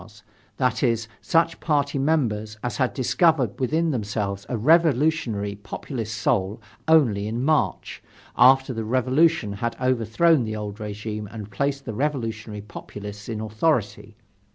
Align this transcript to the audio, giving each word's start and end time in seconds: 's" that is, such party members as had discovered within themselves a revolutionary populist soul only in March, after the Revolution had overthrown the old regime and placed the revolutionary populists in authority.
's" 0.01 0.23
that 0.57 0.81
is, 0.81 1.07
such 1.21 1.59
party 1.59 1.99
members 1.99 2.57
as 2.63 2.77
had 2.77 2.91
discovered 2.91 3.59
within 3.59 3.91
themselves 3.91 4.47
a 4.49 4.57
revolutionary 4.57 5.53
populist 5.53 6.17
soul 6.17 6.59
only 6.87 7.27
in 7.27 7.45
March, 7.45 8.01
after 8.35 8.73
the 8.73 8.83
Revolution 8.83 9.53
had 9.53 9.75
overthrown 9.79 10.43
the 10.43 10.55
old 10.55 10.79
regime 10.79 11.27
and 11.31 11.51
placed 11.51 11.85
the 11.85 11.93
revolutionary 11.93 12.61
populists 12.61 13.29
in 13.29 13.39
authority. 13.39 14.15